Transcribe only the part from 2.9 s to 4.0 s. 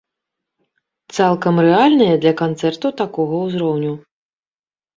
такога ўзроўню.